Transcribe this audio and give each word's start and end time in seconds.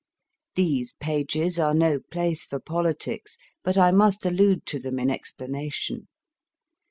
These 0.55 0.93
pages 0.93 1.59
are 1.59 1.75
no 1.75 1.99
place 1.99 2.43
for 2.43 2.59
politics, 2.59 3.37
but 3.63 3.77
I 3.77 3.91
must 3.91 4.25
allude 4.25 4.65
to 4.65 4.79
them 4.79 4.97
in 4.97 5.11
explanation. 5.11 6.07